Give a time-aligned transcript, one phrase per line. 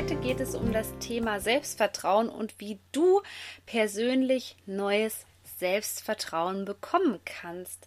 [0.00, 3.20] Heute geht es um das Thema Selbstvertrauen und wie du
[3.66, 5.26] persönlich neues
[5.58, 7.86] Selbstvertrauen bekommen kannst.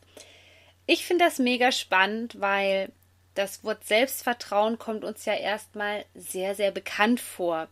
[0.85, 2.91] Ich finde das mega spannend, weil
[3.33, 7.67] das Wort Selbstvertrauen kommt uns ja erstmal sehr, sehr bekannt vor.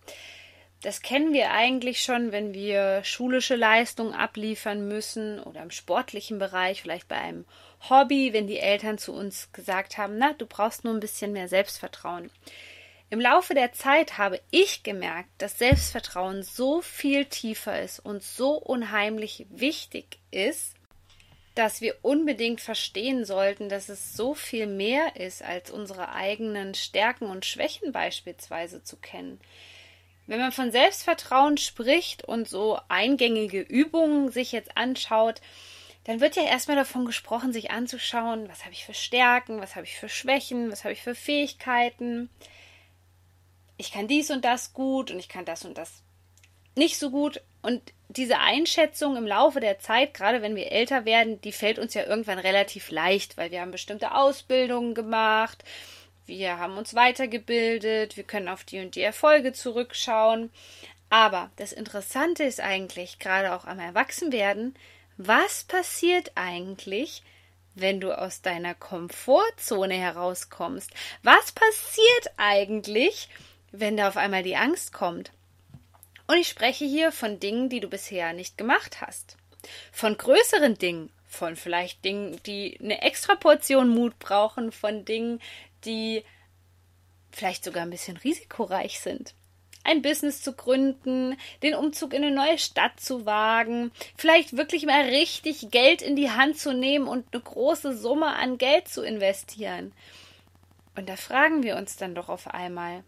[0.81, 6.81] Das kennen wir eigentlich schon, wenn wir schulische Leistungen abliefern müssen oder im sportlichen Bereich,
[6.81, 7.45] vielleicht bei einem
[7.92, 11.48] Hobby, wenn die Eltern zu uns gesagt haben, na, du brauchst nur ein bisschen mehr
[11.48, 12.31] Selbstvertrauen.
[13.11, 18.53] Im Laufe der Zeit habe ich gemerkt, dass Selbstvertrauen so viel tiefer ist und so
[18.53, 20.75] unheimlich wichtig ist,
[21.53, 27.25] dass wir unbedingt verstehen sollten, dass es so viel mehr ist, als unsere eigenen Stärken
[27.25, 29.41] und Schwächen beispielsweise zu kennen.
[30.25, 35.41] Wenn man von Selbstvertrauen spricht und so eingängige Übungen sich jetzt anschaut,
[36.05, 39.86] dann wird ja erstmal davon gesprochen, sich anzuschauen, was habe ich für Stärken, was habe
[39.86, 42.30] ich für Schwächen, was habe ich für Fähigkeiten.
[43.81, 46.03] Ich kann dies und das gut und ich kann das und das
[46.75, 47.41] nicht so gut.
[47.63, 51.95] Und diese Einschätzung im Laufe der Zeit, gerade wenn wir älter werden, die fällt uns
[51.95, 55.63] ja irgendwann relativ leicht, weil wir haben bestimmte Ausbildungen gemacht,
[56.27, 60.52] wir haben uns weitergebildet, wir können auf die und die Erfolge zurückschauen.
[61.09, 64.75] Aber das Interessante ist eigentlich, gerade auch am Erwachsenwerden,
[65.17, 67.23] was passiert eigentlich,
[67.73, 70.91] wenn du aus deiner Komfortzone herauskommst?
[71.23, 73.27] Was passiert eigentlich,
[73.72, 75.31] wenn da auf einmal die Angst kommt?
[76.27, 79.37] Und ich spreche hier von Dingen, die du bisher nicht gemacht hast.
[79.92, 85.42] Von größeren Dingen, von vielleicht Dingen, die eine extra Portion Mut brauchen, von Dingen,
[85.86, 86.23] die
[87.32, 89.33] vielleicht sogar ein bisschen risikoreich sind.
[89.83, 95.02] Ein Business zu gründen, den Umzug in eine neue Stadt zu wagen, vielleicht wirklich mal
[95.02, 99.92] richtig Geld in die Hand zu nehmen und eine große Summe an Geld zu investieren.
[100.95, 103.03] Und da fragen wir uns dann doch auf einmal,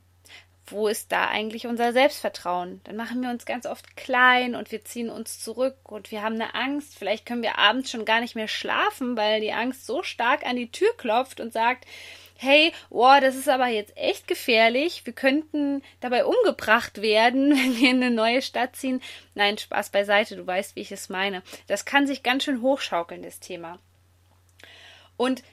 [0.67, 2.81] wo ist da eigentlich unser Selbstvertrauen?
[2.85, 6.35] Dann machen wir uns ganz oft klein und wir ziehen uns zurück und wir haben
[6.35, 6.97] eine Angst.
[6.97, 10.55] Vielleicht können wir abends schon gar nicht mehr schlafen, weil die Angst so stark an
[10.55, 11.85] die Tür klopft und sagt,
[12.37, 17.89] hey, wow, das ist aber jetzt echt gefährlich, wir könnten dabei umgebracht werden, wenn wir
[17.89, 19.01] in eine neue Stadt ziehen.
[19.35, 21.41] Nein, Spaß beiseite, du weißt, wie ich es meine.
[21.67, 23.79] Das kann sich ganz schön hochschaukeln, das Thema.
[25.17, 25.43] Und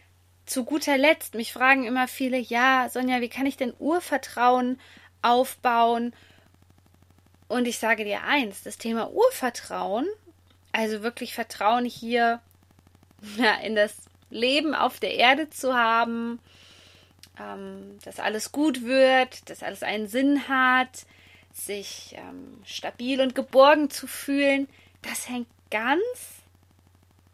[0.46, 4.80] zu guter Letzt, mich fragen immer viele, ja, Sonja, wie kann ich denn Urvertrauen
[5.22, 6.12] aufbauen?
[7.48, 10.06] Und ich sage dir eins, das Thema Urvertrauen,
[10.72, 12.40] also wirklich Vertrauen hier
[13.36, 13.94] ja, in das
[14.30, 16.38] Leben auf der Erde zu haben,
[17.38, 21.06] ähm, dass alles gut wird, dass alles einen Sinn hat,
[21.52, 24.68] sich ähm, stabil und geborgen zu fühlen,
[25.02, 26.00] das hängt ganz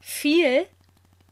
[0.00, 0.66] viel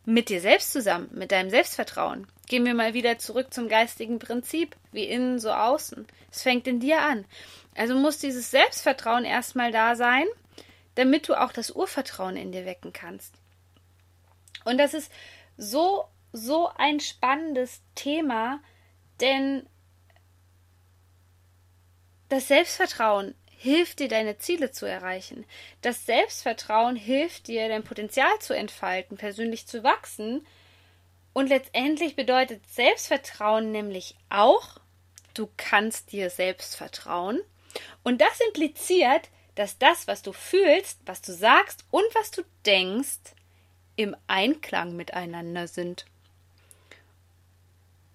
[0.04, 2.26] mit dir selbst zusammen, mit deinem Selbstvertrauen.
[2.46, 6.06] Gehen wir mal wieder zurück zum geistigen Prinzip, wie innen so außen.
[6.30, 7.24] Es fängt in dir an.
[7.74, 10.26] Also muss dieses Selbstvertrauen erstmal da sein,
[10.94, 13.34] damit du auch das Urvertrauen in dir wecken kannst.
[14.64, 15.10] Und das ist
[15.56, 16.04] so
[16.34, 18.60] so ein spannendes Thema,
[19.20, 19.64] denn
[22.28, 25.46] das Selbstvertrauen hilft dir, deine Ziele zu erreichen.
[25.80, 30.46] Das Selbstvertrauen hilft dir, dein Potenzial zu entfalten, persönlich zu wachsen.
[31.32, 34.78] Und letztendlich bedeutet Selbstvertrauen nämlich auch,
[35.32, 37.40] du kannst dir selbst vertrauen.
[38.02, 43.32] Und das impliziert, dass das, was du fühlst, was du sagst und was du denkst,
[43.96, 46.04] im Einklang miteinander sind.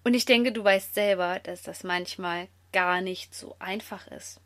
[0.04, 4.40] Und ich denke, du weißt selber, dass das manchmal gar nicht so einfach ist.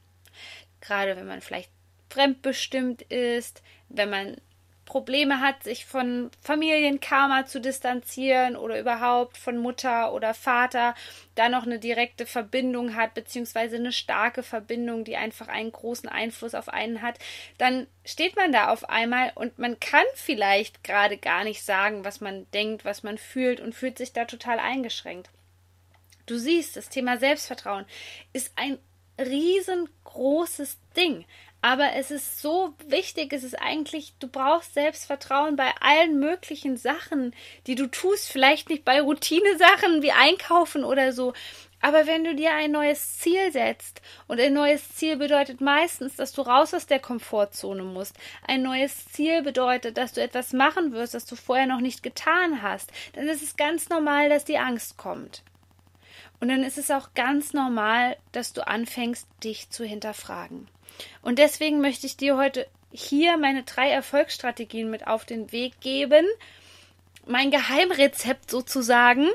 [0.86, 1.70] Gerade wenn man vielleicht
[2.10, 4.36] fremdbestimmt ist, wenn man
[4.84, 10.94] Probleme hat, sich von Familienkarma zu distanzieren oder überhaupt von Mutter oder Vater,
[11.34, 16.54] da noch eine direkte Verbindung hat, beziehungsweise eine starke Verbindung, die einfach einen großen Einfluss
[16.54, 17.19] auf einen hat,
[17.56, 22.20] dann steht man da auf einmal und man kann vielleicht gerade gar nicht sagen, was
[22.20, 25.31] man denkt, was man fühlt und fühlt sich da total eingeschränkt.
[26.26, 27.86] Du siehst, das Thema Selbstvertrauen
[28.32, 28.78] ist ein
[29.19, 31.25] riesengroßes Ding.
[31.62, 37.34] Aber es ist so wichtig, es ist eigentlich, du brauchst Selbstvertrauen bei allen möglichen Sachen,
[37.66, 38.31] die du tust.
[38.31, 41.32] Vielleicht nicht bei Routinesachen wie Einkaufen oder so,
[41.84, 46.32] Aber wenn du dir ein neues Ziel setzt, und ein neues Ziel bedeutet meistens, dass
[46.32, 48.17] du raus aus der Komfortzone musst.
[48.46, 52.62] Ein neues Ziel bedeutet, dass du etwas machen wirst, das du vorher noch nicht getan
[52.62, 52.90] hast.
[53.12, 55.43] Dann ist es ganz normal, dass die Angst kommt.
[56.44, 60.69] Und dann ist es auch ganz normal, dass du anfängst, dich zu hinterfragen.
[61.23, 66.26] Und deswegen möchte ich dir heute hier meine drei Erfolgsstrategien mit auf den Weg geben.
[67.26, 69.26] Mein Geheimrezept sozusagen,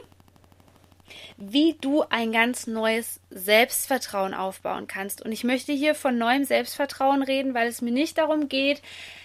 [1.36, 5.24] wie du ein ganz neues Selbstvertrauen aufbauen kannst.
[5.24, 8.84] Und ich möchte hier von neuem Selbstvertrauen reden, weil es mir nicht darum geht,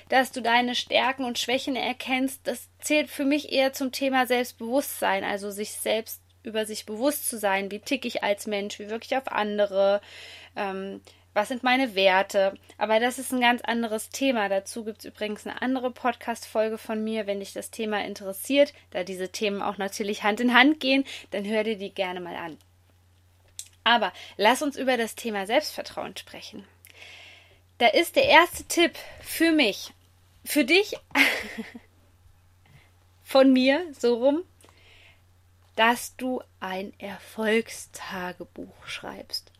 [0.08, 2.46] dass du deine Stärken und Schwächen erkennst.
[2.46, 7.38] Das zählt für mich eher zum Thema Selbstbewusstsein, also sich selbst über sich bewusst zu
[7.38, 10.00] sein, wie tick ich als Mensch, wie wirklich auf andere,
[10.56, 11.00] ähm,
[11.32, 12.54] was sind meine Werte.
[12.78, 14.48] Aber das ist ein ganz anderes Thema.
[14.48, 19.02] Dazu gibt es übrigens eine andere Podcast-Folge von mir, wenn dich das Thema interessiert, da
[19.02, 22.58] diese Themen auch natürlich Hand in Hand gehen, dann hör dir die gerne mal an.
[23.82, 26.64] Aber lass uns über das Thema Selbstvertrauen sprechen.
[27.78, 29.92] Da ist der erste Tipp für mich,
[30.44, 30.94] für dich,
[33.22, 34.44] von mir, so rum,
[35.76, 39.50] dass du ein Erfolgstagebuch schreibst.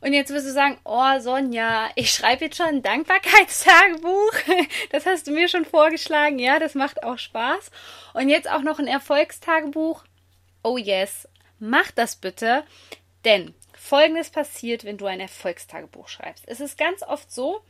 [0.00, 4.32] Und jetzt wirst du sagen, oh Sonja, ich schreibe jetzt schon ein Dankbarkeitstagebuch.
[4.90, 6.38] Das hast du mir schon vorgeschlagen.
[6.38, 7.70] Ja, das macht auch Spaß.
[8.14, 10.04] Und jetzt auch noch ein Erfolgstagebuch.
[10.62, 11.28] Oh yes,
[11.58, 12.64] mach das bitte.
[13.24, 13.54] Denn
[13.84, 16.44] Folgendes passiert, wenn du ein Erfolgstagebuch schreibst.
[16.46, 17.60] Es ist ganz oft so,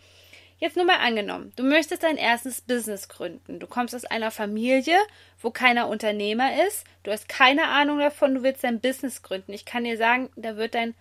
[0.59, 3.59] Jetzt nur mal angenommen, du möchtest dein erstes Business gründen.
[3.59, 4.97] Du kommst aus einer Familie,
[5.41, 6.85] wo keiner Unternehmer ist.
[7.03, 9.53] Du hast keine Ahnung davon, du willst dein Business gründen.
[9.53, 10.95] Ich kann dir sagen, da wird dein,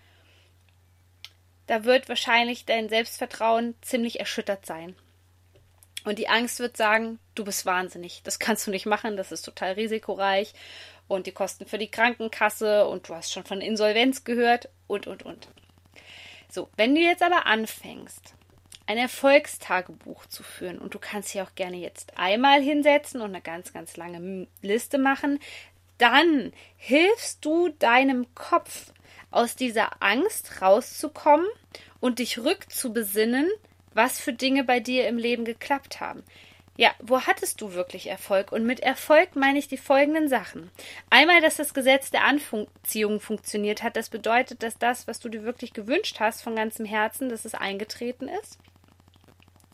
[1.67, 4.95] da wird wahrscheinlich dein Selbstvertrauen ziemlich erschüttert sein.
[6.03, 8.21] Und die Angst wird sagen, du bist wahnsinnig.
[8.23, 10.53] Das kannst du nicht machen, das ist total risikoreich.
[11.07, 15.23] Und die Kosten für die Krankenkasse und du hast schon von Insolvenz gehört und, und,
[15.23, 15.47] und.
[16.49, 18.35] So, wenn du jetzt aber anfängst,
[18.85, 20.79] ein Erfolgstagebuch zu führen.
[20.79, 24.97] Und du kannst hier auch gerne jetzt einmal hinsetzen und eine ganz, ganz lange Liste
[24.97, 25.39] machen.
[25.97, 28.91] Dann hilfst du deinem Kopf
[29.31, 31.47] aus dieser Angst rauszukommen
[31.99, 33.49] und dich rückzubesinnen,
[33.93, 36.23] was für Dinge bei dir im Leben geklappt haben.
[36.75, 38.51] Ja, wo hattest du wirklich Erfolg?
[38.51, 40.71] Und mit Erfolg meine ich die folgenden Sachen.
[41.11, 43.95] Einmal, dass das Gesetz der Anziehung funktioniert hat.
[43.95, 47.53] Das bedeutet, dass das, was du dir wirklich gewünscht hast von ganzem Herzen, dass es
[47.53, 48.57] eingetreten ist.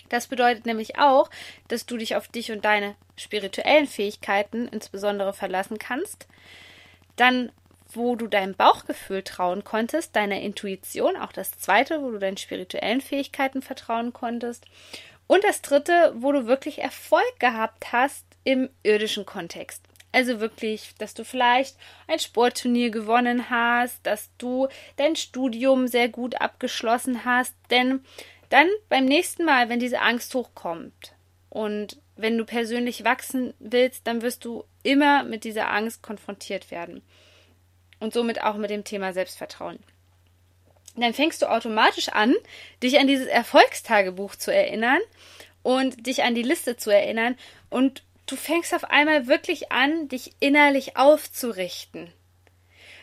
[0.09, 1.29] Das bedeutet nämlich auch,
[1.67, 6.27] dass du dich auf dich und deine spirituellen Fähigkeiten insbesondere verlassen kannst.
[7.15, 7.51] Dann,
[7.93, 13.01] wo du deinem Bauchgefühl trauen konntest, deiner Intuition, auch das zweite, wo du deinen spirituellen
[13.01, 14.65] Fähigkeiten vertrauen konntest.
[15.27, 19.83] Und das dritte, wo du wirklich Erfolg gehabt hast im irdischen Kontext.
[20.11, 21.75] Also wirklich, dass du vielleicht
[22.07, 28.03] ein Sportturnier gewonnen hast, dass du dein Studium sehr gut abgeschlossen hast, denn
[28.49, 31.13] dann beim nächsten Mal, wenn diese Angst hochkommt
[31.49, 37.01] und wenn du persönlich wachsen willst, dann wirst du immer mit dieser Angst konfrontiert werden.
[37.99, 39.79] Und somit auch mit dem Thema Selbstvertrauen.
[40.95, 42.35] Dann fängst du automatisch an,
[42.81, 44.99] dich an dieses Erfolgstagebuch zu erinnern
[45.63, 47.37] und dich an die Liste zu erinnern
[47.69, 52.11] und du fängst auf einmal wirklich an, dich innerlich aufzurichten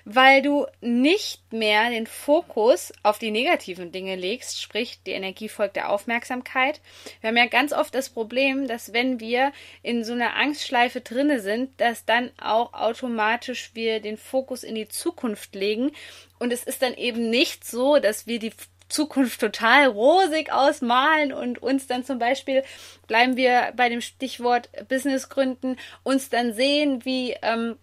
[0.08, 5.74] weil du nicht mehr den Fokus auf die negativen Dinge legst, sprich die Energie folgt
[5.74, 6.80] der Aufmerksamkeit.
[7.20, 9.52] Wir haben ja ganz oft das Problem, dass wenn wir
[9.82, 14.86] in so einer Angstschleife drinne sind, dass dann auch automatisch wir den Fokus in die
[14.86, 15.90] Zukunft legen
[16.38, 18.52] und es ist dann eben nicht so, dass wir die
[18.88, 22.62] Zukunft total rosig ausmalen und uns dann zum Beispiel,
[23.08, 27.76] bleiben wir bei dem Stichwort Business gründen, uns dann sehen, wie ähm,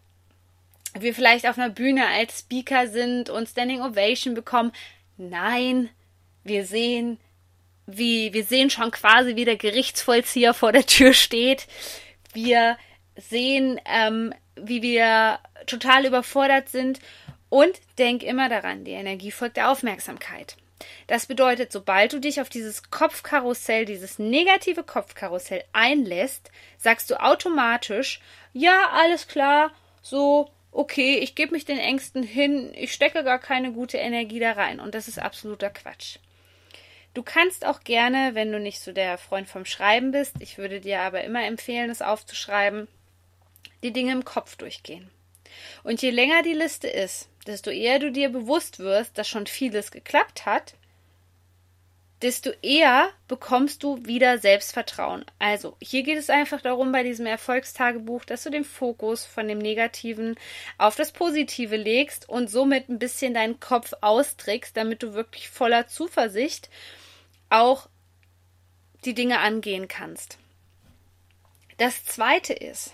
[0.97, 4.71] wir vielleicht auf einer Bühne als Speaker sind und Standing Ovation bekommen.
[5.17, 5.89] Nein,
[6.43, 7.19] wir sehen,
[7.85, 11.67] wie, wir sehen schon quasi, wie der Gerichtsvollzieher vor der Tür steht.
[12.33, 12.77] Wir
[13.15, 17.00] sehen, ähm, wie wir total überfordert sind.
[17.50, 20.57] Und denk immer daran, die Energie folgt der Aufmerksamkeit.
[21.05, 28.19] Das bedeutet, sobald du dich auf dieses Kopfkarussell, dieses negative Kopfkarussell einlässt, sagst du automatisch,
[28.53, 29.71] ja, alles klar,
[30.01, 34.53] so, okay, ich gebe mich den Ängsten hin, ich stecke gar keine gute Energie da
[34.53, 34.79] rein.
[34.79, 36.17] Und das ist absoluter Quatsch.
[37.13, 40.81] Du kannst auch gerne, wenn du nicht so der Freund vom Schreiben bist, ich würde
[40.81, 42.87] dir aber immer empfehlen, es aufzuschreiben,
[43.83, 45.09] die Dinge im Kopf durchgehen.
[45.83, 49.91] Und je länger die Liste ist, desto eher du dir bewusst wirst, dass schon vieles
[49.91, 50.73] geklappt hat,
[52.23, 55.25] desto eher bekommst du wieder Selbstvertrauen.
[55.39, 59.57] Also, hier geht es einfach darum bei diesem Erfolgstagebuch, dass du den Fokus von dem
[59.57, 60.35] Negativen
[60.77, 65.87] auf das Positive legst und somit ein bisschen deinen Kopf austrickst, damit du wirklich voller
[65.87, 66.69] Zuversicht
[67.49, 67.89] auch
[69.03, 70.37] die Dinge angehen kannst.
[71.77, 72.93] Das zweite ist,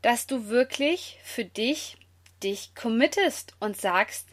[0.00, 1.98] dass du wirklich für dich
[2.42, 4.26] dich committest und sagst,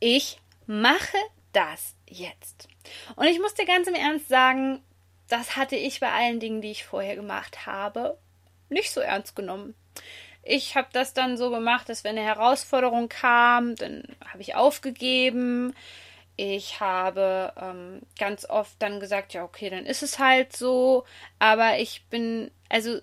[0.00, 1.16] ich mache
[1.52, 2.68] das jetzt.
[3.16, 4.82] Und ich muss dir ganz im Ernst sagen,
[5.28, 8.18] das hatte ich bei allen Dingen, die ich vorher gemacht habe,
[8.68, 9.74] nicht so ernst genommen.
[10.42, 15.74] Ich habe das dann so gemacht, dass wenn eine Herausforderung kam, dann habe ich aufgegeben.
[16.36, 21.04] Ich habe ähm, ganz oft dann gesagt, ja, okay, dann ist es halt so.
[21.38, 22.98] Aber ich bin, also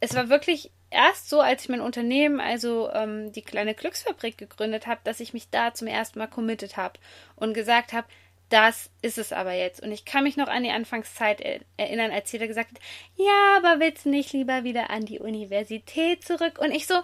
[0.00, 4.86] es war wirklich erst so, als ich mein Unternehmen, also ähm, die kleine Glücksfabrik gegründet
[4.86, 6.98] habe, dass ich mich da zum ersten Mal committed habe
[7.36, 8.06] und gesagt habe,
[8.50, 9.82] das ist es aber jetzt.
[9.82, 11.40] Und ich kann mich noch an die Anfangszeit
[11.76, 12.80] erinnern, als jeder gesagt hat,
[13.16, 16.58] ja, aber willst du nicht lieber wieder an die Universität zurück?
[16.58, 17.02] Und ich so,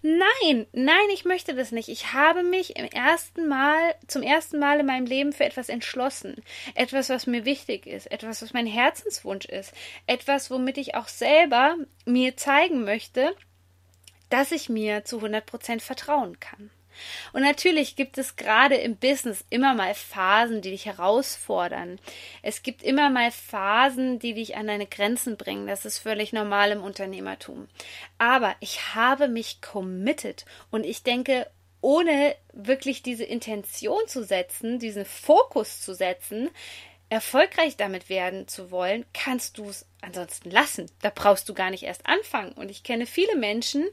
[0.00, 1.88] Nein, nein, ich möchte das nicht.
[1.88, 6.36] Ich habe mich im ersten Mal, zum ersten Mal in meinem Leben für etwas entschlossen.
[6.76, 9.74] Etwas, was mir wichtig ist, etwas, was mein Herzenswunsch ist,
[10.06, 13.34] etwas, womit ich auch selber mir zeigen möchte,
[14.30, 16.70] dass ich mir zu 100 Prozent vertrauen kann.
[17.32, 21.98] Und natürlich gibt es gerade im Business immer mal Phasen, die dich herausfordern.
[22.42, 25.66] Es gibt immer mal Phasen, die dich an deine Grenzen bringen.
[25.66, 27.68] Das ist völlig normal im Unternehmertum.
[28.18, 31.46] Aber ich habe mich committed und ich denke,
[31.80, 36.50] ohne wirklich diese Intention zu setzen, diesen Fokus zu setzen,
[37.08, 40.90] erfolgreich damit werden zu wollen, kannst du es ansonsten lassen.
[41.00, 42.52] Da brauchst du gar nicht erst anfangen.
[42.52, 43.86] Und ich kenne viele Menschen,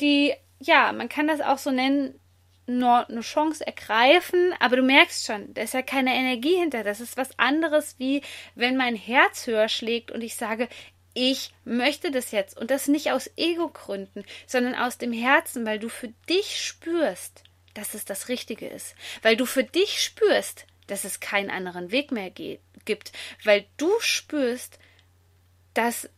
[0.00, 2.18] die ja, man kann das auch so nennen,
[2.66, 6.82] nur eine Chance ergreifen, aber du merkst schon, da ist ja keine Energie hinter.
[6.82, 8.22] Das ist was anderes, wie
[8.54, 10.68] wenn mein Herz höher schlägt und ich sage,
[11.14, 12.58] ich möchte das jetzt.
[12.58, 17.94] Und das nicht aus Ego-Gründen, sondern aus dem Herzen, weil du für dich spürst, dass
[17.94, 18.94] es das Richtige ist.
[19.22, 23.12] Weil du für dich spürst, dass es keinen anderen Weg mehr geht, gibt.
[23.44, 24.78] Weil du spürst,
[25.72, 26.10] dass,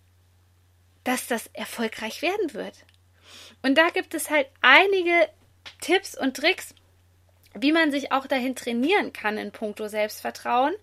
[1.05, 2.85] dass das erfolgreich werden wird.
[3.63, 5.29] Und da gibt es halt einige
[5.81, 6.75] Tipps und Tricks,
[7.55, 10.75] wie man sich auch dahin trainieren kann in puncto Selbstvertrauen,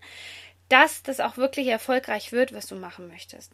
[0.68, 3.52] dass das auch wirklich erfolgreich wird, was du machen möchtest.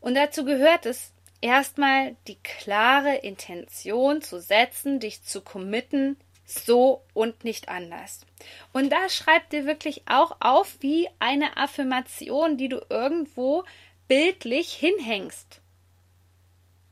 [0.00, 7.44] Und dazu gehört es, erstmal die klare Intention zu setzen, dich zu committen, so und
[7.44, 8.24] nicht anders.
[8.72, 13.64] Und da schreib dir wirklich auch auf wie eine Affirmation, die du irgendwo
[14.06, 15.60] bildlich hinhängst.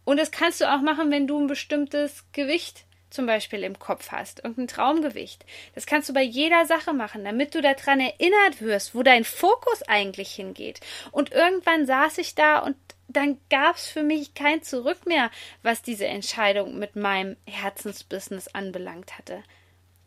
[0.04, 2.84] Und das kannst du auch machen, wenn du ein bestimmtes Gewicht
[3.14, 5.46] zum Beispiel im Kopf hast, irgendein Traumgewicht.
[5.74, 9.82] Das kannst du bei jeder Sache machen, damit du daran erinnert wirst, wo dein Fokus
[9.86, 10.80] eigentlich hingeht.
[11.12, 15.30] Und irgendwann saß ich da und dann gab es für mich kein Zurück mehr,
[15.62, 19.42] was diese Entscheidung mit meinem Herzensbusiness anbelangt hatte.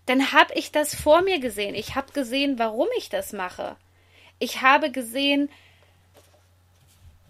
[0.06, 1.76] Dann habe ich das vor mir gesehen.
[1.76, 3.78] Ich habe gesehen, warum ich das mache.
[4.40, 5.50] Ich habe gesehen,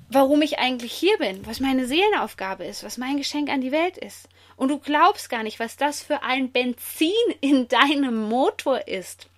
[0.09, 3.97] warum ich eigentlich hier bin, was meine Seelenaufgabe ist, was mein Geschenk an die Welt
[3.97, 4.29] ist.
[4.55, 7.11] Und du glaubst gar nicht, was das für ein Benzin
[7.41, 9.29] in deinem Motor ist.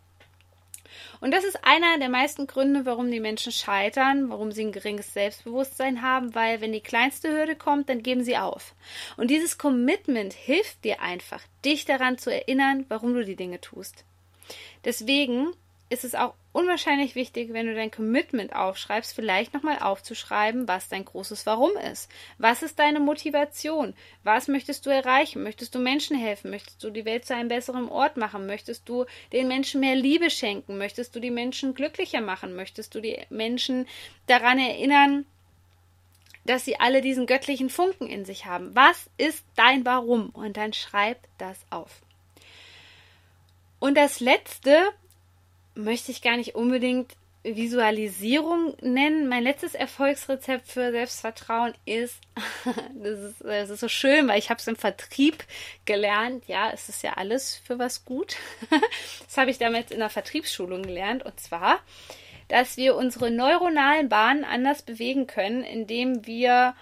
[1.21, 5.13] Und das ist einer der meisten Gründe, warum die Menschen scheitern, warum sie ein geringes
[5.13, 8.73] Selbstbewusstsein haben, weil wenn die kleinste Hürde kommt, dann geben sie auf.
[9.17, 14.05] Und dieses Commitment hilft dir einfach, dich daran zu erinnern, warum du die Dinge tust.
[14.85, 15.51] Deswegen
[15.89, 21.03] ist es auch unwahrscheinlich wichtig, wenn du dein Commitment aufschreibst, vielleicht nochmal aufzuschreiben, was dein
[21.03, 22.12] großes Warum ist.
[22.38, 23.96] Was ist deine Motivation?
[24.24, 25.41] Was möchtest du erreichen?
[25.41, 26.51] Möchtest du Menschen helfen?
[26.51, 28.46] Möchtest du die Welt zu einem besseren Ort machen?
[28.46, 30.77] Möchtest du den Menschen mehr Liebe schenken?
[30.77, 32.55] Möchtest du die Menschen glücklicher machen?
[32.55, 33.88] Möchtest du die Menschen
[34.27, 35.25] daran erinnern,
[36.46, 38.75] dass sie alle diesen göttlichen Funken in sich haben?
[38.75, 40.29] Was ist dein Warum?
[40.29, 42.01] Und dann schreib das auf.
[43.79, 44.91] Und das letzte,
[45.75, 49.27] möchte ich gar nicht unbedingt Visualisierung nennen.
[49.27, 52.19] Mein letztes Erfolgsrezept für Selbstvertrauen ist,
[52.95, 55.43] das ist, das ist so schön, weil ich habe es im Vertrieb
[55.85, 56.45] gelernt.
[56.47, 58.35] Ja, es ist ja alles für was gut.
[59.25, 61.23] Das habe ich damals in der Vertriebsschulung gelernt.
[61.23, 61.79] Und zwar,
[62.47, 66.75] dass wir unsere neuronalen Bahnen anders bewegen können, indem wir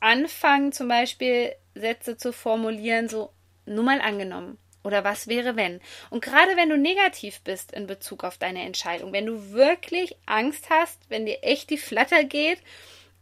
[0.00, 3.30] anfangen, zum Beispiel Sätze zu formulieren, so
[3.66, 4.58] nur mal angenommen.
[4.82, 5.80] Oder was wäre, wenn?
[6.10, 10.70] Und gerade wenn du negativ bist in Bezug auf deine Entscheidung, wenn du wirklich Angst
[10.70, 12.58] hast, wenn dir echt die Flatter geht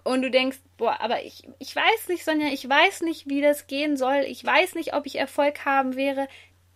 [0.04, 3.66] und du denkst, boah, aber ich, ich weiß nicht, Sonja, ich weiß nicht, wie das
[3.66, 6.28] gehen soll, ich weiß nicht, ob ich Erfolg haben wäre,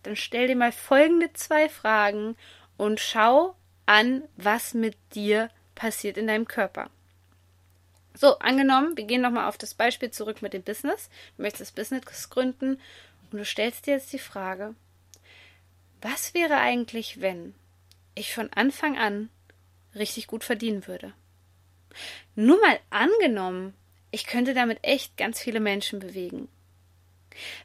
[0.03, 2.35] dann stell dir mal folgende zwei Fragen
[2.77, 3.55] und schau,
[3.87, 6.89] an, was mit dir passiert in deinem Körper.
[8.17, 11.09] So, angenommen, wir gehen nochmal auf das Beispiel zurück mit dem Business.
[11.35, 12.79] Du möchtest Business gründen
[13.35, 14.75] und du stellst dir jetzt die Frage,
[16.01, 17.53] was wäre eigentlich, wenn
[18.15, 19.29] ich von Anfang an
[19.93, 21.13] richtig gut verdienen würde?
[22.35, 23.73] Nur mal angenommen,
[24.09, 26.47] ich könnte damit echt ganz viele Menschen bewegen.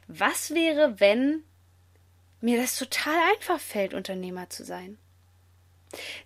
[0.07, 1.45] Was wäre, wenn
[2.41, 4.97] mir das total einfach fällt, Unternehmer zu sein?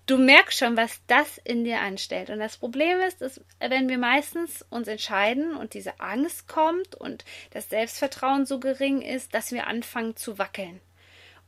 [0.05, 2.29] Du merkst schon, was das in dir anstellt.
[2.29, 7.25] Und das Problem ist, dass wenn wir meistens uns entscheiden und diese Angst kommt und
[7.51, 10.81] das Selbstvertrauen so gering ist, dass wir anfangen zu wackeln.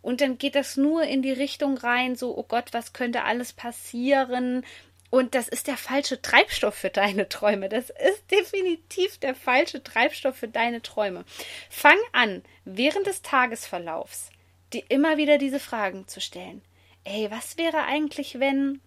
[0.01, 3.53] Und dann geht das nur in die Richtung rein, so, oh Gott, was könnte alles
[3.53, 4.63] passieren?
[5.09, 7.69] Und das ist der falsche Treibstoff für deine Träume.
[7.69, 11.23] Das ist definitiv der falsche Treibstoff für deine Träume.
[11.69, 14.29] Fang an, während des Tagesverlaufs
[14.73, 16.61] dir immer wieder diese Fragen zu stellen.
[17.09, 18.81] Ey, was wäre eigentlich, wenn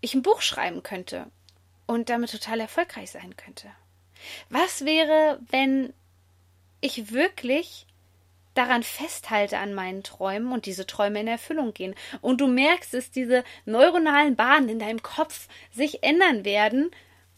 [0.00, 1.26] ich ein Buch schreiben könnte
[1.86, 3.68] und damit total erfolgreich sein könnte?
[4.48, 5.92] Was wäre, wenn
[6.80, 7.86] ich wirklich
[8.54, 11.94] daran festhalte an meinen Träumen und diese Träume in Erfüllung gehen.
[12.22, 16.90] Und du merkst, dass diese neuronalen Bahnen in deinem Kopf sich ändern werden.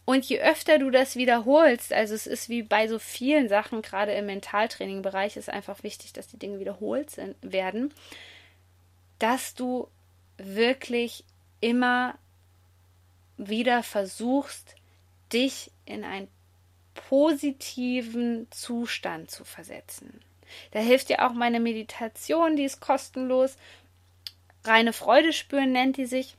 [0.05, 4.13] Und je öfter du das wiederholst, also es ist wie bei so vielen Sachen, gerade
[4.13, 7.93] im Mentaltraining-Bereich, ist einfach wichtig, dass die Dinge wiederholt werden,
[9.19, 9.87] dass du
[10.37, 11.23] wirklich
[11.61, 12.17] immer
[13.37, 14.75] wieder versuchst,
[15.31, 16.27] dich in einen
[16.93, 20.21] positiven Zustand zu versetzen.
[20.71, 23.55] Da hilft dir auch meine Meditation, die ist kostenlos.
[24.63, 26.35] Reine Freude spüren nennt die sich.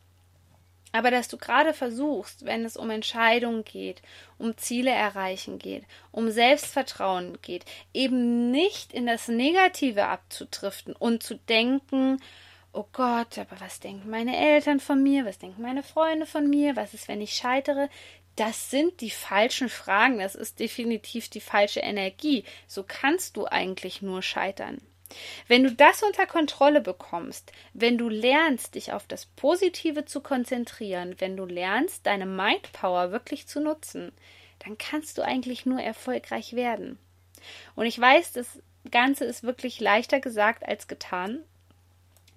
[0.92, 4.02] Aber dass du gerade versuchst, wenn es um Entscheidungen geht,
[4.38, 11.36] um Ziele erreichen geht, um Selbstvertrauen geht, eben nicht in das Negative abzutriften und zu
[11.36, 12.20] denken,
[12.72, 16.76] oh Gott, aber was denken meine Eltern von mir, was denken meine Freunde von mir,
[16.76, 17.88] was ist, wenn ich scheitere,
[18.36, 22.44] das sind die falschen Fragen, das ist definitiv die falsche Energie.
[22.66, 24.78] So kannst du eigentlich nur scheitern.
[25.48, 31.16] Wenn du das unter Kontrolle bekommst, wenn du lernst, dich auf das Positive zu konzentrieren,
[31.18, 34.12] wenn du lernst, deine Mindpower wirklich zu nutzen,
[34.60, 36.98] dann kannst du eigentlich nur erfolgreich werden.
[37.74, 41.42] Und ich weiß, das Ganze ist wirklich leichter gesagt als getan.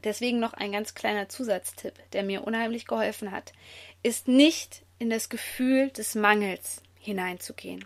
[0.03, 3.53] Deswegen noch ein ganz kleiner Zusatztipp, der mir unheimlich geholfen hat,
[4.01, 7.85] ist nicht in das Gefühl des Mangels hineinzugehen,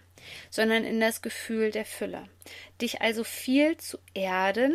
[0.50, 2.28] sondern in das Gefühl der Fülle.
[2.82, 4.74] Dich also viel zu erden,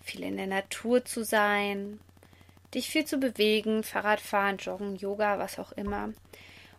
[0.00, 2.00] viel in der Natur zu sein,
[2.74, 6.12] dich viel zu bewegen, Fahrradfahren, Joggen, Yoga, was auch immer.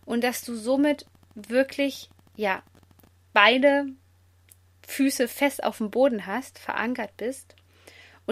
[0.06, 2.62] Und dass du somit wirklich, ja,
[3.34, 3.86] beide
[4.86, 7.54] Füße fest auf dem Boden hast, verankert bist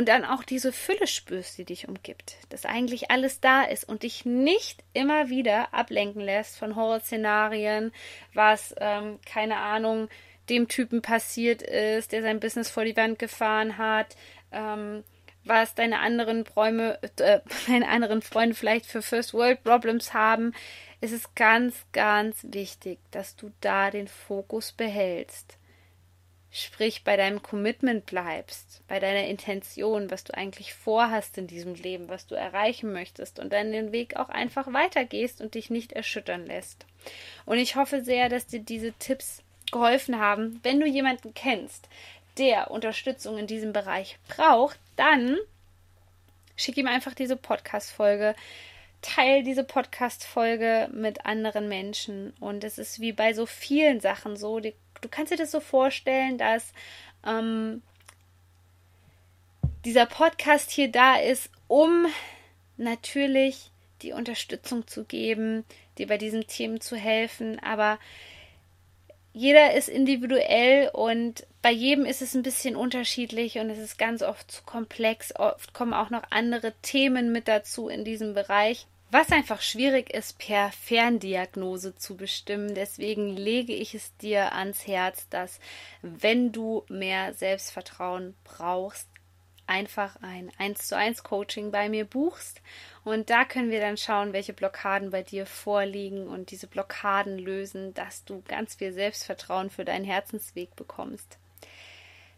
[0.00, 4.02] und dann auch diese Fülle spürst, die dich umgibt, dass eigentlich alles da ist und
[4.02, 7.92] dich nicht immer wieder ablenken lässt von Horrorszenarien,
[8.32, 10.08] was, ähm, keine Ahnung,
[10.48, 14.16] dem Typen passiert ist, der sein Business vor die Wand gefahren hat,
[14.52, 15.04] ähm,
[15.44, 20.54] was deine anderen Träume, äh, deine anderen Freunde vielleicht für First World Problems haben.
[21.02, 25.59] Es ist ganz, ganz wichtig, dass du da den Fokus behältst
[26.52, 32.08] Sprich, bei deinem Commitment bleibst, bei deiner Intention, was du eigentlich vorhast in diesem Leben,
[32.08, 36.46] was du erreichen möchtest und dann den Weg auch einfach weitergehst und dich nicht erschüttern
[36.46, 36.86] lässt.
[37.46, 40.58] Und ich hoffe sehr, dass dir diese Tipps geholfen haben.
[40.64, 41.88] Wenn du jemanden kennst,
[42.36, 45.36] der Unterstützung in diesem Bereich braucht, dann
[46.56, 48.34] schick ihm einfach diese Podcast-Folge.
[49.02, 52.34] Teil diese Podcast-Folge mit anderen Menschen.
[52.40, 55.60] Und es ist wie bei so vielen Sachen so, die du kannst dir das so
[55.60, 56.72] vorstellen, dass
[57.26, 57.82] ähm,
[59.84, 62.06] dieser Podcast hier da ist, um
[62.76, 63.70] natürlich
[64.02, 65.64] die Unterstützung zu geben,
[65.98, 67.98] dir bei diesen Themen zu helfen, aber
[69.32, 74.22] jeder ist individuell und bei jedem ist es ein bisschen unterschiedlich und es ist ganz
[74.22, 75.32] oft zu komplex.
[75.36, 80.38] Oft kommen auch noch andere Themen mit dazu in diesem Bereich was einfach schwierig ist,
[80.38, 82.74] per Ferndiagnose zu bestimmen.
[82.74, 85.58] Deswegen lege ich es dir ans Herz, dass
[86.02, 89.08] wenn du mehr Selbstvertrauen brauchst,
[89.66, 92.60] einfach ein 1 zu 1 Coaching bei mir buchst
[93.04, 97.94] und da können wir dann schauen, welche Blockaden bei dir vorliegen und diese Blockaden lösen,
[97.94, 101.38] dass du ganz viel Selbstvertrauen für deinen Herzensweg bekommst.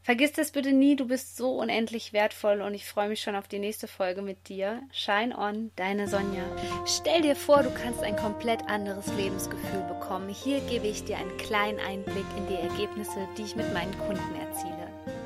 [0.05, 3.47] Vergiss das bitte nie, du bist so unendlich wertvoll und ich freue mich schon auf
[3.47, 4.83] die nächste Folge mit dir.
[4.91, 6.43] Shine on, deine Sonja.
[6.87, 10.29] Stell dir vor, du kannst ein komplett anderes Lebensgefühl bekommen.
[10.29, 14.35] Hier gebe ich dir einen kleinen Einblick in die Ergebnisse, die ich mit meinen Kunden
[14.41, 15.22] erziele.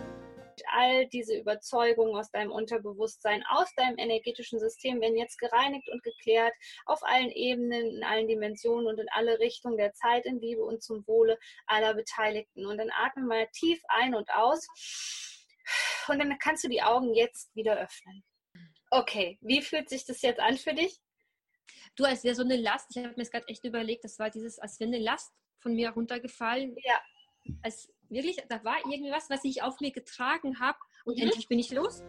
[0.76, 6.52] All diese Überzeugungen aus deinem Unterbewusstsein, aus deinem energetischen System werden jetzt gereinigt und geklärt
[6.84, 10.82] auf allen Ebenen, in allen Dimensionen und in alle Richtungen der Zeit in Liebe und
[10.82, 12.66] zum Wohle aller Beteiligten.
[12.66, 14.66] Und dann atme mal tief ein und aus.
[16.08, 18.22] Und dann kannst du die Augen jetzt wieder öffnen.
[18.90, 21.00] Okay, wie fühlt sich das jetzt an für dich?
[21.96, 24.30] Du, als wäre so eine Last, ich habe mir das gerade echt überlegt, das war
[24.30, 26.76] dieses, als wäre eine Last von mir runtergefallen.
[26.84, 27.00] Ja.
[27.62, 31.24] Als wirklich, da war irgendwie was, was ich auf mir getragen habe und mhm.
[31.24, 32.02] endlich bin ich los.